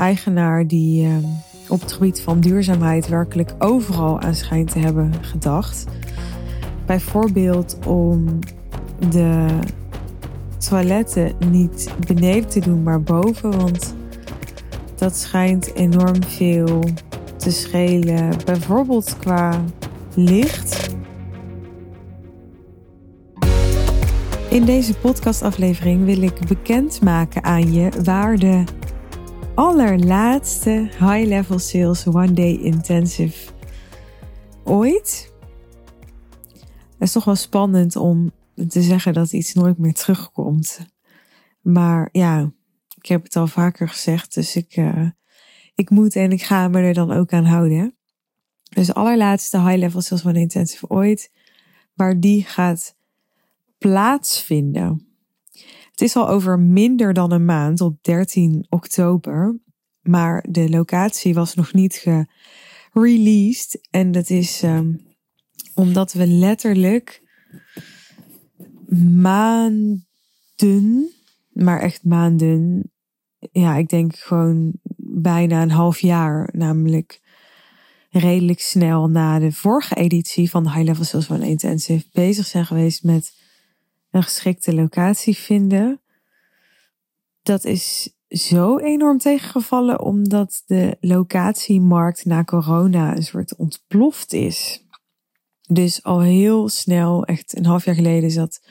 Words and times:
eigenaar 0.00 0.66
die 0.66 1.06
ehm, 1.06 1.24
op 1.68 1.80
het 1.80 1.92
gebied 1.92 2.20
van 2.20 2.40
duurzaamheid 2.40 3.08
werkelijk 3.08 3.54
overal 3.58 4.20
aan 4.20 4.34
schijnt 4.34 4.70
te 4.70 4.78
hebben 4.78 5.12
gedacht. 5.20 5.86
Bijvoorbeeld 6.86 7.78
om 7.86 8.38
de 9.10 9.46
toiletten 10.58 11.32
niet 11.50 11.90
beneden 12.06 12.48
te 12.48 12.60
doen, 12.60 12.82
maar 12.82 13.02
boven. 13.02 13.56
Want 13.56 13.94
dat 14.96 15.16
schijnt 15.16 15.74
enorm 15.74 16.22
veel 16.24 16.84
te 17.36 17.50
schelen. 17.50 18.30
Bijvoorbeeld 18.44 19.16
qua 19.18 19.64
licht. 20.14 20.88
In 24.50 24.64
deze 24.64 24.94
podcastaflevering 24.94 26.04
wil 26.04 26.22
ik 26.22 26.46
bekendmaken 26.48 27.44
aan 27.44 27.72
je 27.72 27.90
waar 28.04 28.36
de 28.36 28.64
allerlaatste 29.60 30.88
High 30.98 31.26
Level 31.26 31.58
Sales 31.58 32.06
One 32.06 32.32
Day 32.32 32.54
Intensive 32.54 33.52
ooit. 34.64 35.32
Het 36.92 37.08
is 37.08 37.12
toch 37.12 37.24
wel 37.24 37.34
spannend 37.34 37.96
om 37.96 38.32
te 38.68 38.82
zeggen 38.82 39.12
dat 39.12 39.32
iets 39.32 39.54
nooit 39.54 39.78
meer 39.78 39.92
terugkomt. 39.92 40.86
Maar 41.60 42.08
ja, 42.12 42.52
ik 42.96 43.06
heb 43.06 43.22
het 43.22 43.36
al 43.36 43.46
vaker 43.46 43.88
gezegd, 43.88 44.34
dus 44.34 44.56
ik, 44.56 44.76
uh, 44.76 45.08
ik 45.74 45.90
moet 45.90 46.16
en 46.16 46.32
ik 46.32 46.42
ga 46.42 46.68
me 46.68 46.80
er 46.80 46.94
dan 46.94 47.12
ook 47.12 47.32
aan 47.32 47.44
houden. 47.44 47.96
Dus 48.62 48.94
allerlaatste 48.94 49.60
High 49.60 49.78
Level 49.78 50.00
Sales 50.00 50.26
One 50.26 50.40
Intensive 50.40 50.88
ooit, 50.88 51.32
waar 51.94 52.20
die 52.20 52.44
gaat 52.44 52.96
plaatsvinden. 53.78 55.09
Het 56.00 56.08
is 56.08 56.16
al 56.16 56.28
over 56.28 56.58
minder 56.58 57.12
dan 57.12 57.32
een 57.32 57.44
maand, 57.44 57.80
op 57.80 58.02
13 58.02 58.66
oktober. 58.68 59.58
Maar 60.00 60.44
de 60.48 60.68
locatie 60.68 61.34
was 61.34 61.54
nog 61.54 61.72
niet 61.72 62.26
gereleased. 62.92 63.88
En 63.90 64.12
dat 64.12 64.30
is 64.30 64.62
um, 64.62 65.00
omdat 65.74 66.12
we 66.12 66.26
letterlijk 66.26 67.22
maanden, 69.20 70.06
maar 71.52 71.80
echt 71.80 72.04
maanden, 72.04 72.90
ja, 73.52 73.76
ik 73.76 73.88
denk 73.88 74.16
gewoon 74.16 74.72
bijna 74.96 75.62
een 75.62 75.70
half 75.70 75.98
jaar, 75.98 76.48
namelijk 76.52 77.20
redelijk 78.10 78.60
snel 78.60 79.08
na 79.08 79.38
de 79.38 79.52
vorige 79.52 79.94
editie 79.94 80.50
van 80.50 80.72
High 80.72 80.84
Level 80.84 81.04
Sales 81.04 81.30
One 81.30 81.48
Intensive 81.48 82.06
bezig 82.12 82.46
zijn 82.46 82.66
geweest 82.66 83.02
met 83.02 83.39
een 84.10 84.22
geschikte 84.22 84.74
locatie 84.74 85.36
vinden. 85.36 86.00
Dat 87.42 87.64
is 87.64 88.14
zo 88.28 88.78
enorm 88.78 89.18
tegengevallen 89.18 90.00
omdat 90.00 90.62
de 90.66 90.96
locatiemarkt 91.00 92.24
na 92.24 92.44
corona 92.44 93.16
een 93.16 93.22
soort 93.22 93.56
ontploft 93.56 94.32
is. 94.32 94.84
Dus 95.68 96.02
al 96.02 96.20
heel 96.20 96.68
snel, 96.68 97.24
echt 97.24 97.56
een 97.56 97.66
half 97.66 97.84
jaar 97.84 97.94
geleden, 97.94 98.30
zat 98.30 98.68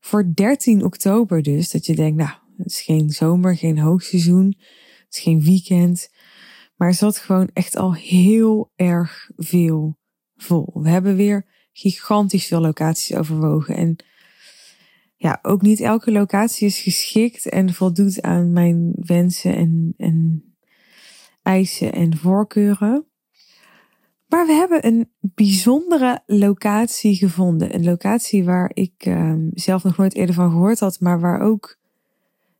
voor 0.00 0.34
13 0.34 0.84
oktober 0.84 1.42
dus, 1.42 1.70
dat 1.70 1.86
je 1.86 1.94
denkt, 1.94 2.16
nou, 2.16 2.30
het 2.56 2.66
is 2.66 2.80
geen 2.80 3.10
zomer, 3.10 3.56
geen 3.56 3.78
hoogseizoen, 3.78 4.46
het 5.04 5.16
is 5.16 5.18
geen 5.18 5.40
weekend. 5.40 6.08
Maar 6.76 6.88
er 6.88 6.94
zat 6.94 7.18
gewoon 7.18 7.50
echt 7.52 7.76
al 7.76 7.94
heel 7.94 8.72
erg 8.76 9.30
veel 9.36 9.98
vol. 10.36 10.70
We 10.74 10.88
hebben 10.88 11.16
weer 11.16 11.46
gigantisch 11.72 12.46
veel 12.46 12.60
locaties 12.60 13.16
overwogen. 13.16 13.76
En 13.76 13.96
ja, 15.24 15.38
ook 15.42 15.62
niet 15.62 15.80
elke 15.80 16.12
locatie 16.12 16.66
is 16.66 16.80
geschikt 16.80 17.48
en 17.48 17.74
voldoet 17.74 18.22
aan 18.22 18.52
mijn 18.52 18.92
wensen 18.96 19.56
en, 19.56 19.94
en 19.96 20.44
eisen 21.42 21.92
en 21.92 22.16
voorkeuren. 22.16 23.06
Maar 24.26 24.46
we 24.46 24.52
hebben 24.52 24.86
een 24.86 25.10
bijzondere 25.20 26.22
locatie 26.26 27.14
gevonden. 27.14 27.74
Een 27.74 27.84
locatie 27.84 28.44
waar 28.44 28.70
ik 28.74 29.06
uh, 29.06 29.34
zelf 29.50 29.84
nog 29.84 29.96
nooit 29.96 30.14
eerder 30.14 30.34
van 30.34 30.50
gehoord 30.50 30.80
had, 30.80 31.00
maar 31.00 31.20
waar 31.20 31.40
ook 31.40 31.78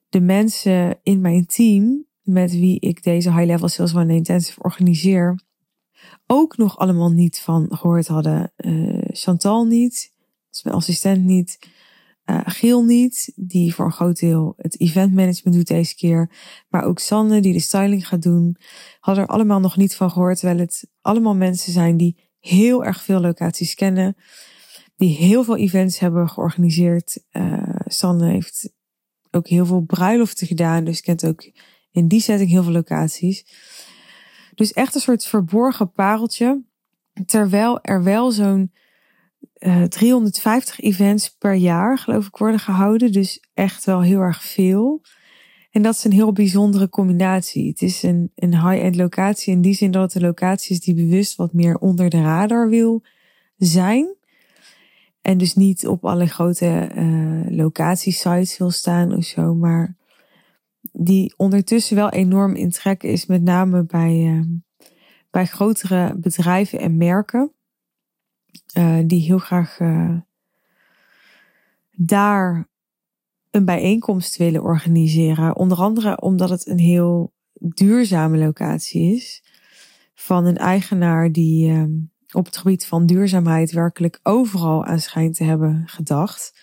de 0.08 0.20
mensen 0.20 0.98
in 1.02 1.20
mijn 1.20 1.46
team, 1.46 2.06
met 2.22 2.50
wie 2.50 2.80
ik 2.80 3.02
deze 3.02 3.32
High 3.32 3.46
Level 3.46 3.68
Sales 3.68 3.94
One 3.94 4.14
Intensive 4.14 4.62
organiseer, 4.62 5.40
ook 6.26 6.56
nog 6.56 6.78
allemaal 6.78 7.10
niet 7.10 7.40
van 7.40 7.66
gehoord 7.70 8.06
hadden. 8.06 8.52
Uh, 8.56 9.04
Chantal 9.06 9.64
niet, 9.64 10.12
mijn 10.62 10.76
assistent 10.76 11.24
niet. 11.24 11.72
Uh, 12.30 12.40
Giel 12.44 12.84
niet, 12.84 13.32
die 13.34 13.74
voor 13.74 13.84
een 13.84 13.92
groot 13.92 14.18
deel 14.18 14.54
het 14.56 14.80
event 14.80 15.14
management 15.14 15.56
doet 15.56 15.66
deze 15.66 15.94
keer. 15.94 16.30
Maar 16.68 16.84
ook 16.84 16.98
Sanne, 16.98 17.40
die 17.40 17.52
de 17.52 17.60
styling 17.60 18.08
gaat 18.08 18.22
doen. 18.22 18.56
Hadden 19.00 19.24
er 19.24 19.30
allemaal 19.30 19.60
nog 19.60 19.76
niet 19.76 19.94
van 19.94 20.10
gehoord. 20.10 20.38
Terwijl 20.38 20.58
het 20.58 20.88
allemaal 21.00 21.34
mensen 21.34 21.72
zijn 21.72 21.96
die 21.96 22.30
heel 22.38 22.84
erg 22.84 23.02
veel 23.02 23.20
locaties 23.20 23.74
kennen. 23.74 24.16
Die 24.96 25.16
heel 25.16 25.44
veel 25.44 25.56
events 25.56 25.98
hebben 25.98 26.28
georganiseerd. 26.28 27.24
Uh, 27.32 27.76
Sanne 27.84 28.30
heeft 28.30 28.72
ook 29.30 29.48
heel 29.48 29.66
veel 29.66 29.80
bruiloften 29.80 30.46
gedaan. 30.46 30.84
Dus 30.84 31.00
kent 31.00 31.26
ook 31.26 31.50
in 31.90 32.08
die 32.08 32.20
setting 32.20 32.50
heel 32.50 32.62
veel 32.62 32.72
locaties. 32.72 33.44
Dus 34.54 34.72
echt 34.72 34.94
een 34.94 35.00
soort 35.00 35.26
verborgen 35.26 35.92
pareltje. 35.92 36.62
Terwijl 37.26 37.80
er 37.82 38.02
wel 38.02 38.30
zo'n 38.30 38.72
350 39.88 40.80
eh, 40.80 40.88
events 40.88 41.36
per 41.36 41.54
jaar, 41.54 41.98
geloof 41.98 42.26
ik, 42.26 42.36
worden 42.36 42.60
gehouden. 42.60 43.12
Dus 43.12 43.44
echt 43.54 43.84
wel 43.84 44.02
heel 44.02 44.20
erg 44.20 44.42
veel. 44.42 45.02
En 45.70 45.82
dat 45.82 45.94
is 45.94 46.04
een 46.04 46.12
heel 46.12 46.32
bijzondere 46.32 46.88
combinatie. 46.88 47.68
Het 47.68 47.82
is 47.82 48.02
een, 48.02 48.30
een 48.34 48.68
high-end 48.68 48.96
locatie 48.96 49.52
in 49.52 49.60
die 49.60 49.74
zin 49.74 49.90
dat 49.90 50.02
het 50.02 50.14
een 50.14 50.28
locatie 50.28 50.76
is 50.76 50.80
die 50.80 50.94
bewust 50.94 51.36
wat 51.36 51.52
meer 51.52 51.76
onder 51.76 52.10
de 52.10 52.22
radar 52.22 52.68
wil 52.68 53.02
zijn. 53.56 54.14
En 55.22 55.38
dus 55.38 55.54
niet 55.54 55.86
op 55.86 56.04
alle 56.04 56.26
grote 56.26 56.90
uh, 56.96 57.56
locatiesites 57.56 58.58
wil 58.58 58.70
staan 58.70 59.16
of 59.16 59.24
zo, 59.24 59.54
maar 59.54 59.96
die 60.92 61.34
ondertussen 61.36 61.96
wel 61.96 62.10
enorm 62.10 62.54
in 62.54 62.70
trek 62.70 63.02
is, 63.02 63.26
met 63.26 63.42
name 63.42 63.84
bij, 63.84 64.14
uh, 64.14 64.40
bij 65.30 65.46
grotere 65.46 66.14
bedrijven 66.16 66.78
en 66.78 66.96
merken. 66.96 67.53
Uh, 68.78 68.98
die 69.06 69.22
heel 69.22 69.38
graag 69.38 69.80
uh, 69.80 70.16
daar 71.90 72.68
een 73.50 73.64
bijeenkomst 73.64 74.36
willen 74.36 74.62
organiseren. 74.62 75.56
Onder 75.56 75.78
andere 75.78 76.20
omdat 76.20 76.50
het 76.50 76.66
een 76.66 76.78
heel 76.78 77.32
duurzame 77.58 78.38
locatie 78.38 79.14
is. 79.14 79.44
Van 80.14 80.46
een 80.46 80.56
eigenaar 80.56 81.32
die 81.32 81.70
uh, 81.70 81.84
op 82.32 82.44
het 82.44 82.56
gebied 82.56 82.86
van 82.86 83.06
duurzaamheid 83.06 83.72
werkelijk 83.72 84.20
overal 84.22 84.84
aan 84.84 85.00
schijnt 85.00 85.34
te 85.36 85.44
hebben 85.44 85.82
gedacht. 85.86 86.60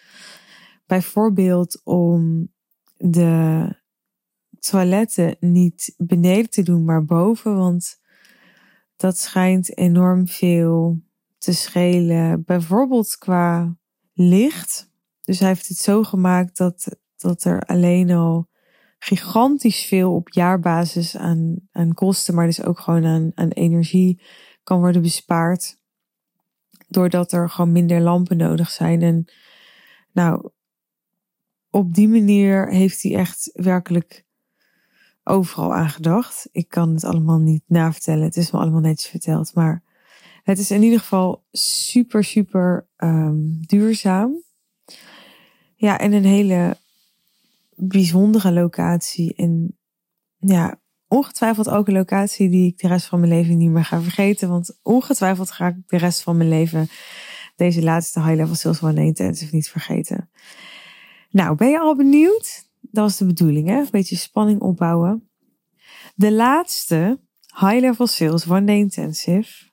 Bijvoorbeeld 0.85 1.81
om 1.83 2.51
de 2.97 3.67
toiletten 4.59 5.35
niet 5.39 5.93
beneden 5.97 6.49
te 6.49 6.63
doen, 6.63 6.85
maar 6.85 7.05
boven. 7.05 7.57
Want 7.57 7.99
dat 8.95 9.17
schijnt 9.17 9.77
enorm 9.77 10.27
veel 10.27 11.01
te 11.41 11.53
schelen. 11.53 12.43
Bijvoorbeeld 12.43 13.17
qua 13.17 13.75
licht. 14.13 14.89
Dus 15.21 15.39
hij 15.39 15.47
heeft 15.47 15.67
het 15.67 15.77
zo 15.77 16.03
gemaakt 16.03 16.57
dat, 16.57 16.97
dat 17.17 17.43
er 17.43 17.61
alleen 17.61 18.11
al 18.11 18.49
gigantisch 18.99 19.85
veel 19.85 20.13
op 20.15 20.29
jaarbasis 20.29 21.17
aan, 21.17 21.55
aan 21.71 21.93
kosten, 21.93 22.35
maar 22.35 22.45
dus 22.45 22.63
ook 22.63 22.79
gewoon 22.79 23.05
aan, 23.05 23.31
aan 23.35 23.49
energie 23.49 24.21
kan 24.63 24.79
worden 24.79 25.01
bespaard. 25.01 25.79
Doordat 26.87 27.31
er 27.31 27.49
gewoon 27.49 27.71
minder 27.71 28.01
lampen 28.01 28.37
nodig 28.37 28.69
zijn. 28.69 29.01
En 29.01 29.25
nou, 30.11 30.49
op 31.69 31.93
die 31.93 32.07
manier 32.07 32.69
heeft 32.69 33.01
hij 33.01 33.15
echt 33.15 33.49
werkelijk 33.53 34.25
overal 35.23 35.73
aan 35.73 35.89
gedacht. 35.89 36.49
Ik 36.51 36.67
kan 36.67 36.93
het 36.93 37.03
allemaal 37.03 37.39
niet 37.39 37.63
navertellen. 37.67 38.23
Het 38.23 38.37
is 38.37 38.51
me 38.51 38.59
allemaal 38.59 38.81
netjes 38.81 39.09
verteld. 39.09 39.53
Maar 39.53 39.83
het 40.43 40.59
is 40.59 40.71
in 40.71 40.83
ieder 40.83 40.99
geval 40.99 41.43
super, 41.51 42.23
super 42.23 42.87
um, 42.97 43.59
duurzaam. 43.65 44.43
Ja, 45.75 45.99
en 45.99 46.13
een 46.13 46.25
hele 46.25 46.77
bijzondere 47.75 48.51
locatie. 48.51 49.35
En 49.35 49.77
ja, 50.37 50.81
ongetwijfeld 51.07 51.69
ook 51.69 51.87
een 51.87 51.93
locatie 51.93 52.49
die 52.49 52.67
ik 52.67 52.77
de 52.77 52.87
rest 52.87 53.05
van 53.05 53.19
mijn 53.19 53.31
leven 53.31 53.57
niet 53.57 53.69
meer 53.69 53.85
ga 53.85 54.01
vergeten. 54.01 54.49
Want 54.49 54.79
ongetwijfeld 54.81 55.51
ga 55.51 55.67
ik 55.67 55.75
de 55.87 55.97
rest 55.97 56.21
van 56.21 56.37
mijn 56.37 56.49
leven 56.49 56.89
deze 57.55 57.83
laatste 57.83 58.21
High 58.21 58.35
Level 58.35 58.55
Sales 58.55 58.83
One 58.83 59.03
Intensive 59.05 59.55
niet 59.55 59.69
vergeten. 59.69 60.29
Nou, 61.29 61.55
ben 61.55 61.69
je 61.69 61.79
al 61.79 61.95
benieuwd? 61.95 62.69
Dat 62.79 63.03
was 63.03 63.17
de 63.17 63.25
bedoeling, 63.25 63.67
hè? 63.67 63.79
Een 63.79 63.87
beetje 63.91 64.15
spanning 64.15 64.61
opbouwen. 64.61 65.29
De 66.15 66.31
laatste 66.31 67.19
High 67.59 67.79
Level 67.79 68.07
Sales 68.07 68.47
One 68.47 68.75
Intensive 68.75 69.70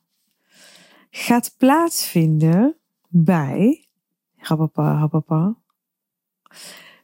gaat 1.10 1.54
plaatsvinden 1.56 2.76
bij 3.08 3.88
rapapa, 4.36 4.98
rapapa, 4.98 5.56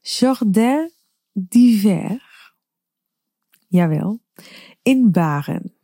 Jardin 0.00 0.90
d'Hiver. 1.32 2.52
Jawel. 3.68 4.20
In 4.82 5.10
Baren. 5.10 5.74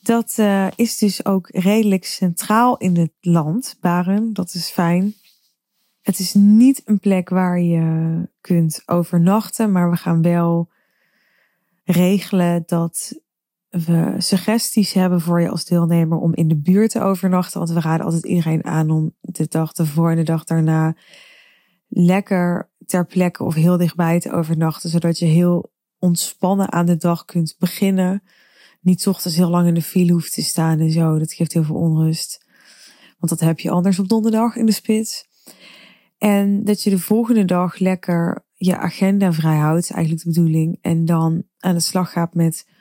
Dat 0.00 0.36
uh, 0.38 0.68
is 0.76 0.98
dus 0.98 1.24
ook 1.24 1.48
redelijk 1.48 2.04
centraal 2.04 2.76
in 2.76 2.96
het 2.96 3.12
land, 3.20 3.76
Baren. 3.80 4.32
Dat 4.32 4.54
is 4.54 4.70
fijn. 4.70 5.14
Het 6.02 6.18
is 6.18 6.34
niet 6.34 6.82
een 6.84 6.98
plek 6.98 7.28
waar 7.28 7.60
je 7.60 8.28
kunt 8.40 8.82
overnachten, 8.86 9.72
maar 9.72 9.90
we 9.90 9.96
gaan 9.96 10.22
wel 10.22 10.70
regelen 11.84 12.62
dat 12.66 13.20
we 13.74 14.14
suggesties 14.18 14.92
hebben 14.92 15.20
voor 15.20 15.40
je 15.40 15.48
als 15.48 15.64
deelnemer 15.64 16.18
om 16.18 16.34
in 16.34 16.48
de 16.48 16.56
buurt 16.56 16.90
te 16.90 17.00
overnachten. 17.00 17.58
Want 17.58 17.70
we 17.70 17.80
raden 17.80 18.04
altijd 18.04 18.24
iedereen 18.24 18.64
aan 18.64 18.90
om 18.90 19.14
de 19.20 19.46
dag 19.48 19.72
ervoor 19.72 20.10
en 20.10 20.16
de 20.16 20.22
dag 20.22 20.44
daarna 20.44 20.96
lekker 21.88 22.70
ter 22.86 23.06
plekke 23.06 23.44
of 23.44 23.54
heel 23.54 23.76
dichtbij 23.76 24.20
te 24.20 24.32
overnachten. 24.32 24.90
Zodat 24.90 25.18
je 25.18 25.26
heel 25.26 25.72
ontspannen 25.98 26.72
aan 26.72 26.86
de 26.86 26.96
dag 26.96 27.24
kunt 27.24 27.56
beginnen. 27.58 28.22
Niet 28.80 29.06
ochtends 29.06 29.36
heel 29.36 29.50
lang 29.50 29.66
in 29.68 29.74
de 29.74 29.82
file 29.82 30.12
hoeft 30.12 30.32
te 30.32 30.42
staan 30.42 30.80
en 30.80 30.90
zo. 30.90 31.18
Dat 31.18 31.32
geeft 31.32 31.52
heel 31.52 31.64
veel 31.64 31.76
onrust. 31.76 32.46
Want 33.18 33.38
dat 33.38 33.48
heb 33.48 33.60
je 33.60 33.70
anders 33.70 33.98
op 33.98 34.08
donderdag 34.08 34.56
in 34.56 34.66
de 34.66 34.72
spits. 34.72 35.26
En 36.18 36.64
dat 36.64 36.82
je 36.82 36.90
de 36.90 36.98
volgende 36.98 37.44
dag 37.44 37.78
lekker 37.78 38.46
je 38.54 38.76
agenda 38.76 39.32
vrij 39.32 39.56
houdt, 39.56 39.90
eigenlijk 39.90 40.24
de 40.24 40.30
bedoeling. 40.30 40.78
En 40.80 41.04
dan 41.04 41.44
aan 41.58 41.74
de 41.74 41.80
slag 41.80 42.12
gaat 42.12 42.34
met 42.34 42.72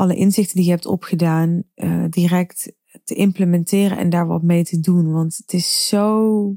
alle 0.00 0.14
inzichten 0.14 0.56
die 0.56 0.64
je 0.64 0.70
hebt 0.70 0.86
opgedaan, 0.86 1.62
uh, 1.74 2.04
direct 2.08 2.72
te 3.04 3.14
implementeren 3.14 3.98
en 3.98 4.10
daar 4.10 4.26
wat 4.26 4.42
mee 4.42 4.64
te 4.64 4.80
doen. 4.80 5.12
Want 5.12 5.36
het 5.36 5.52
is 5.52 5.88
zo, 5.88 6.56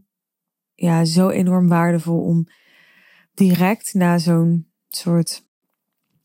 ja, 0.73 1.05
zo 1.05 1.29
enorm 1.29 1.67
waardevol 1.67 2.19
om 2.19 2.47
direct 3.33 3.93
na 3.93 4.17
zo'n 4.17 4.67
soort 4.87 5.47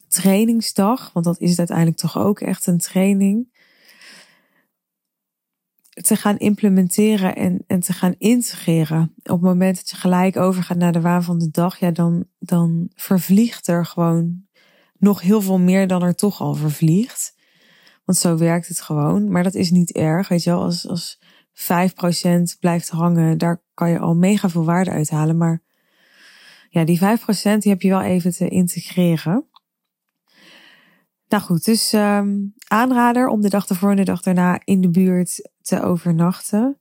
trainingsdag, 0.09 1.13
want 1.13 1.25
dat 1.25 1.41
is 1.41 1.59
uiteindelijk 1.59 1.97
toch 1.97 2.19
ook 2.19 2.41
echt 2.41 2.67
een 2.67 2.79
training, 2.79 3.57
te 5.89 6.17
gaan 6.17 6.37
implementeren 6.37 7.37
en, 7.37 7.65
en 7.67 7.81
te 7.81 7.93
gaan 7.93 8.15
integreren. 8.19 9.15
Op 9.17 9.31
het 9.31 9.41
moment 9.41 9.77
dat 9.77 9.91
je 9.91 9.97
gelijk 9.97 10.37
overgaat 10.37 10.77
naar 10.77 10.93
de 10.93 11.01
waan 11.01 11.23
van 11.23 11.39
de 11.39 11.51
dag, 11.51 11.79
ja, 11.79 11.91
dan, 11.91 12.25
dan 12.39 12.91
vervliegt 12.95 13.67
er 13.67 13.87
gewoon 13.87 14.47
nog 14.99 15.21
heel 15.21 15.41
veel 15.41 15.59
meer 15.59 15.87
dan 15.87 16.03
er 16.03 16.15
toch 16.15 16.41
al 16.41 16.55
vervliegt. 16.55 17.37
Want 18.05 18.19
zo 18.19 18.37
werkt 18.37 18.69
het 18.69 18.81
gewoon. 18.81 19.31
Maar 19.31 19.43
dat 19.43 19.55
is 19.55 19.71
niet 19.71 19.93
erg. 19.93 20.29
Weet 20.29 20.43
je 20.43 20.51
wel, 20.51 20.63
als, 20.63 20.89
als 20.89 21.19
5% 21.55 22.59
blijft 22.61 22.89
hangen, 22.89 23.39
daar 23.39 23.63
kan 23.75 23.91
je 23.91 23.99
al 23.99 24.15
mega 24.15 24.49
veel 24.49 24.65
waarde 24.65 24.91
uithalen. 24.91 25.37
Maar 25.37 25.63
ja, 26.71 26.85
die 26.85 26.99
5% 26.99 27.03
die 27.59 27.73
heb 27.73 27.83
je 27.83 27.89
wel 27.89 28.03
even 28.03 28.33
te 28.33 28.49
integreren. 28.49 29.47
Nou 31.29 31.43
goed, 31.43 31.65
dus 31.65 31.93
um, 31.93 32.55
aanrader 32.69 33.29
om 33.29 33.41
de 33.41 33.49
dag 33.49 33.69
ervoor 33.69 33.91
en 33.91 33.97
de 33.97 34.05
dag 34.05 34.23
daarna 34.23 34.61
in 34.65 34.81
de 34.81 34.91
buurt 34.91 35.51
te 35.63 35.83
overnachten. 35.83 36.81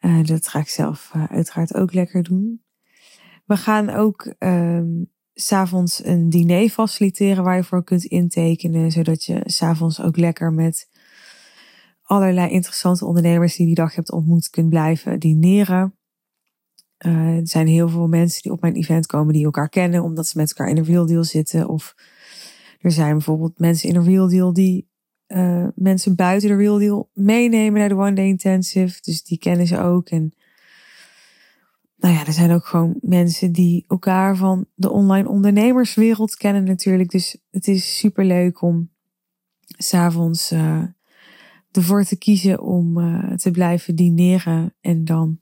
Uh, 0.00 0.24
dat 0.24 0.48
ga 0.48 0.58
ik 0.58 0.68
zelf 0.68 1.12
uh, 1.16 1.24
uiteraard 1.24 1.74
ook 1.74 1.92
lekker 1.92 2.22
doen. 2.22 2.62
We 3.44 3.56
gaan 3.56 3.90
ook 3.90 4.34
um, 4.38 5.10
s'avonds 5.40 6.04
een 6.04 6.30
diner 6.30 6.68
faciliteren 6.68 7.44
waar 7.44 7.56
je 7.56 7.64
voor 7.64 7.84
kunt 7.84 8.04
intekenen. 8.04 8.90
Zodat 8.90 9.24
je 9.24 9.40
s'avonds 9.44 10.02
ook 10.02 10.16
lekker 10.16 10.52
met 10.52 10.88
allerlei 12.02 12.50
interessante 12.50 13.04
ondernemers 13.04 13.56
die 13.56 13.66
die 13.66 13.74
dag 13.74 13.94
hebt 13.94 14.12
ontmoet 14.12 14.50
kunt 14.50 14.68
blijven 14.68 15.18
dineren. 15.18 15.94
Uh, 17.06 17.36
er 17.36 17.48
zijn 17.48 17.66
heel 17.66 17.88
veel 17.88 18.08
mensen 18.08 18.42
die 18.42 18.52
op 18.52 18.60
mijn 18.60 18.74
event 18.74 19.06
komen 19.06 19.32
die 19.32 19.44
elkaar 19.44 19.68
kennen 19.68 20.02
omdat 20.02 20.26
ze 20.26 20.38
met 20.38 20.48
elkaar 20.48 20.68
in 20.68 20.76
een 20.76 20.84
real 20.84 21.06
deal 21.06 21.24
zitten. 21.24 21.68
Of 21.68 21.94
er 22.80 22.92
zijn 22.92 23.12
bijvoorbeeld 23.12 23.58
mensen 23.58 23.88
in 23.88 23.96
een 23.96 24.04
real 24.04 24.28
deal 24.28 24.52
die 24.52 24.88
uh, 25.28 25.66
mensen 25.74 26.14
buiten 26.14 26.48
de 26.48 26.56
real 26.56 26.78
deal 26.78 27.10
meenemen 27.14 27.80
naar 27.80 27.88
de 27.88 27.96
one 27.96 28.12
day 28.12 28.26
intensive. 28.26 28.98
Dus 29.00 29.22
die 29.22 29.38
kennen 29.38 29.66
ze 29.66 29.78
ook. 29.78 30.08
En 30.08 30.32
er 32.28 32.34
zijn 32.34 32.50
ook 32.50 32.66
gewoon 32.66 32.98
mensen 33.00 33.52
die 33.52 33.84
elkaar 33.86 34.36
van 34.36 34.66
de 34.74 34.90
online 34.90 35.28
ondernemerswereld 35.28 36.36
kennen 36.36 36.64
natuurlijk. 36.64 37.10
Dus 37.10 37.36
het 37.50 37.68
is 37.68 37.98
super 37.98 38.24
leuk 38.24 38.62
om 38.62 38.90
s'avonds 39.66 40.52
uh, 40.52 40.82
ervoor 41.70 42.04
te 42.04 42.18
kiezen 42.18 42.60
om 42.60 42.98
uh, 42.98 43.32
te 43.32 43.50
blijven 43.50 43.94
dineren 43.94 44.74
en 44.80 45.04
dan 45.04 45.40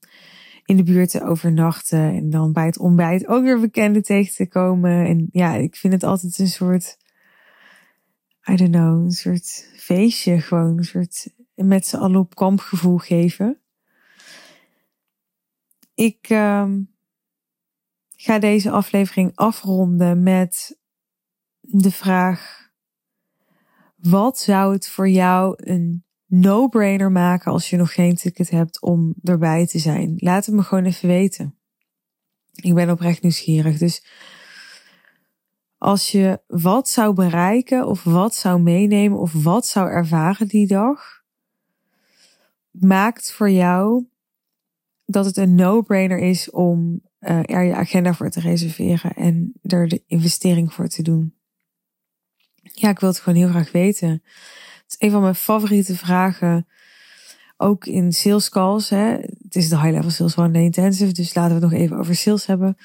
in 0.65 0.77
de 0.77 0.83
buurt 0.83 1.11
te 1.11 1.25
overnachten 1.25 2.13
en 2.15 2.31
dan 2.31 2.53
bij 2.53 2.67
het 2.67 2.79
ontbijt 2.79 3.27
ook 3.27 3.43
weer 3.43 3.61
bekenden 3.61 4.03
tegen 4.03 4.35
te 4.35 4.49
komen. 4.49 5.07
En 5.07 5.29
ja, 5.33 5.55
ik 5.55 5.77
vind 5.77 5.93
het 5.93 6.03
altijd 6.03 6.39
een 6.39 6.49
soort, 6.49 6.97
I 8.51 8.57
don't 8.57 8.73
know, 8.73 9.05
een 9.05 9.11
soort 9.11 9.73
feestje 9.77 10.41
gewoon, 10.41 10.79
een 10.79 10.85
soort 10.85 11.35
met 11.55 11.87
z'n 11.87 11.97
allen 11.97 12.21
op 12.21 12.35
kampgevoel 12.35 12.99
geven. 12.99 13.61
Ik 15.97 16.31
uh, 16.31 16.71
ga 18.17 18.39
deze 18.39 18.71
aflevering 18.71 19.33
afronden 19.35 20.23
met 20.23 20.79
de 21.61 21.91
vraag: 21.91 22.71
wat 23.97 24.39
zou 24.39 24.73
het 24.73 24.89
voor 24.89 25.09
jou 25.09 25.55
een 25.57 26.05
no-brainer 26.27 27.13
maken 27.13 27.53
als 27.53 27.71
je 27.71 27.77
nog 27.77 27.93
geen 27.93 28.15
ticket 28.15 28.51
hebt 28.51 28.81
om 28.81 29.15
erbij 29.23 29.67
te 29.67 29.79
zijn? 29.79 30.15
Laat 30.17 30.47
het 30.47 30.55
me 30.55 30.63
gewoon 30.63 30.85
even 30.85 31.09
weten. 31.09 31.59
Ik 32.55 32.75
ben 32.75 32.91
oprecht 32.91 33.23
nieuwsgierig. 33.23 33.79
Dus 33.79 34.07
als 35.79 36.11
je 36.13 36.41
wat 36.47 36.89
zou 36.89 37.15
bereiken 37.15 37.87
of 37.87 38.05
wat 38.05 38.35
zou 38.35 38.61
meenemen 38.61 39.19
of 39.19 39.33
wat 39.33 39.67
zou 39.67 39.89
ervaren 39.89 40.49
die 40.49 40.67
dag, 40.67 41.23
maakt 42.71 43.33
voor 43.33 43.51
jou 43.51 44.07
dat 45.07 45.25
het 45.25 45.37
een 45.37 45.55
no-brainer 45.55 46.19
is 46.19 46.51
om 46.51 47.01
uh, 47.21 47.39
er 47.45 47.63
je 47.63 47.75
agenda 47.75 48.15
voor 48.15 48.31
te 48.31 48.41
reserveren 48.41 49.15
en 49.15 49.53
er 49.63 49.89
de 49.89 50.03
investering 50.07 50.73
voor 50.73 50.89
te 50.89 51.03
doen. 51.03 51.35
Ja, 52.63 52.89
ik 52.89 52.99
wil 52.99 53.09
het 53.09 53.19
gewoon 53.19 53.39
heel 53.39 53.49
graag 53.49 53.73
weten. 53.73 54.09
Het 54.11 54.85
is 54.89 54.97
een 54.99 55.11
van 55.11 55.23
mijn 55.23 55.35
favoriete 55.35 55.97
vragen. 55.97 56.67
Ook 57.57 57.87
in 57.87 58.13
sales 58.13 58.49
calls. 58.49 58.89
Hè. 58.89 59.17
Het 59.43 59.57
is 59.57 59.69
de 59.69 59.81
high 59.81 59.95
level 59.95 60.11
sales 60.11 60.37
one 60.37 60.51
day 60.51 60.63
intensive. 60.63 61.13
Dus 61.13 61.35
laten 61.35 61.57
we 61.57 61.61
het 61.63 61.73
nog 61.73 61.81
even 61.81 61.99
over 61.99 62.15
sales 62.15 62.47
hebben. 62.47 62.77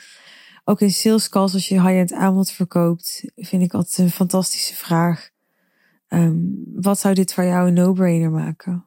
Ook 0.64 0.82
in 0.82 0.92
sales 0.92 1.30
calls, 1.30 1.54
als 1.54 1.68
je 1.68 1.82
high-end 1.82 2.14
aanbod 2.14 2.52
verkoopt, 2.52 3.32
vind 3.36 3.64
ik 3.64 3.74
altijd 3.74 3.98
een 3.98 4.10
fantastische 4.10 4.76
vraag. 4.76 5.30
Um, 6.08 6.64
wat 6.76 7.00
zou 7.00 7.14
dit 7.14 7.34
voor 7.34 7.44
jou 7.44 7.68
een 7.68 7.74
no-brainer 7.74 8.32
maken? 8.32 8.86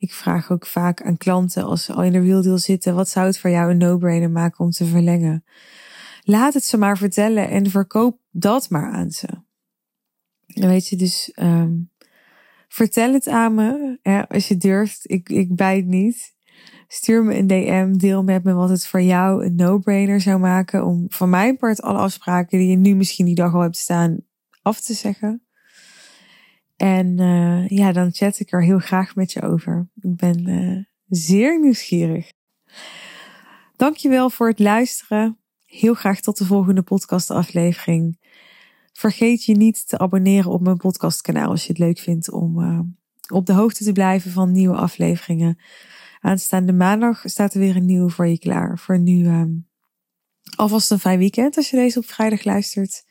Ik 0.00 0.14
vraag 0.14 0.50
ook 0.50 0.66
vaak 0.66 1.02
aan 1.02 1.16
klanten 1.16 1.64
als 1.64 1.84
ze 1.84 1.92
al 1.92 2.02
in 2.02 2.12
de 2.12 2.20
real 2.20 2.42
deal 2.42 2.58
zitten, 2.58 2.94
wat 2.94 3.08
zou 3.08 3.26
het 3.26 3.38
voor 3.38 3.50
jou 3.50 3.70
een 3.70 3.76
no-brainer 3.76 4.30
maken 4.30 4.64
om 4.64 4.70
te 4.70 4.84
verlengen? 4.84 5.44
Laat 6.22 6.54
het 6.54 6.64
ze 6.64 6.76
maar 6.76 6.98
vertellen 6.98 7.48
en 7.48 7.70
verkoop 7.70 8.20
dat 8.30 8.70
maar 8.70 8.92
aan 8.92 9.10
ze. 9.10 9.28
Dan 10.46 10.68
weet 10.68 10.88
je, 10.88 10.96
dus 10.96 11.32
um, 11.36 11.90
vertel 12.68 13.12
het 13.12 13.28
aan 13.28 13.54
me 13.54 13.98
als 14.28 14.48
je 14.48 14.56
durft. 14.56 15.10
Ik, 15.10 15.28
ik 15.28 15.56
bijt 15.56 15.86
niet. 15.86 16.34
Stuur 16.88 17.24
me 17.24 17.34
een 17.36 17.46
DM, 17.46 17.96
deel 17.96 18.22
met 18.22 18.44
me 18.44 18.52
wat 18.52 18.68
het 18.68 18.86
voor 18.86 19.02
jou 19.02 19.44
een 19.44 19.54
no-brainer 19.54 20.20
zou 20.20 20.38
maken 20.38 20.84
om 20.84 21.06
van 21.08 21.30
mijn 21.30 21.56
part 21.56 21.82
alle 21.82 21.98
afspraken 21.98 22.58
die 22.58 22.70
je 22.70 22.76
nu 22.76 22.94
misschien 22.94 23.26
die 23.26 23.34
dag 23.34 23.54
al 23.54 23.60
hebt 23.60 23.76
staan 23.76 24.20
af 24.62 24.80
te 24.80 24.94
zeggen. 24.94 25.42
En 26.80 27.20
uh, 27.20 27.68
ja, 27.68 27.92
dan 27.92 28.12
chat 28.12 28.38
ik 28.38 28.52
er 28.52 28.62
heel 28.62 28.78
graag 28.78 29.14
met 29.14 29.32
je 29.32 29.42
over. 29.42 29.88
Ik 29.94 30.16
ben 30.16 30.48
uh, 30.48 30.84
zeer 31.08 31.60
nieuwsgierig. 31.60 32.32
Dankjewel 33.76 34.30
voor 34.30 34.48
het 34.48 34.58
luisteren. 34.58 35.38
Heel 35.64 35.94
graag 35.94 36.20
tot 36.20 36.38
de 36.38 36.44
volgende 36.44 36.82
podcastaflevering. 36.82 38.18
Vergeet 38.92 39.44
je 39.44 39.56
niet 39.56 39.88
te 39.88 39.98
abonneren 39.98 40.50
op 40.50 40.60
mijn 40.60 40.76
podcastkanaal 40.76 41.50
als 41.50 41.62
je 41.62 41.68
het 41.68 41.78
leuk 41.78 41.98
vindt 41.98 42.30
om 42.30 42.60
uh, 42.60 42.80
op 43.32 43.46
de 43.46 43.52
hoogte 43.52 43.84
te 43.84 43.92
blijven 43.92 44.30
van 44.30 44.52
nieuwe 44.52 44.76
afleveringen. 44.76 45.58
Aanstaande 46.20 46.72
maandag 46.72 47.22
staat 47.24 47.54
er 47.54 47.60
weer 47.60 47.76
een 47.76 47.86
nieuwe 47.86 48.10
voor 48.10 48.26
je 48.26 48.38
klaar. 48.38 48.78
Voor 48.78 48.98
nu 48.98 49.26
um, 49.26 49.68
alvast 50.56 50.90
een 50.90 50.98
fijn 50.98 51.18
weekend 51.18 51.56
als 51.56 51.70
je 51.70 51.76
deze 51.76 51.98
op 51.98 52.04
vrijdag 52.04 52.44
luistert. 52.44 53.04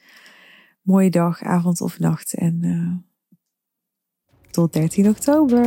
Mooie 0.81 1.09
dag, 1.09 1.43
avond 1.43 1.81
of 1.81 1.99
nacht 1.99 2.33
en 2.33 3.07
tot 4.51 4.71
13 4.71 5.07
oktober. 5.07 5.65